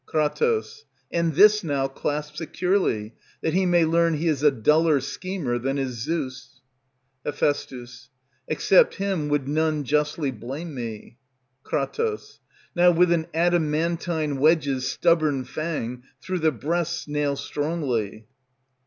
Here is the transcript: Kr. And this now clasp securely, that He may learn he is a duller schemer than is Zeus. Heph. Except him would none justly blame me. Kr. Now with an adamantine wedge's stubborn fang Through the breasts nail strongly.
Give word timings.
Kr. 0.07 0.19
And 1.11 1.35
this 1.35 1.63
now 1.63 1.87
clasp 1.87 2.35
securely, 2.35 3.13
that 3.43 3.53
He 3.53 3.67
may 3.67 3.85
learn 3.85 4.15
he 4.15 4.27
is 4.27 4.41
a 4.41 4.49
duller 4.49 4.99
schemer 4.99 5.59
than 5.59 5.77
is 5.77 5.99
Zeus. 6.01 6.59
Heph. 7.23 7.43
Except 8.47 8.95
him 8.95 9.29
would 9.29 9.47
none 9.47 9.83
justly 9.83 10.31
blame 10.31 10.73
me. 10.73 11.19
Kr. 11.61 11.83
Now 12.73 12.89
with 12.89 13.11
an 13.11 13.27
adamantine 13.31 14.37
wedge's 14.39 14.89
stubborn 14.91 15.43
fang 15.43 16.01
Through 16.19 16.39
the 16.39 16.51
breasts 16.51 17.07
nail 17.07 17.35
strongly. 17.35 18.25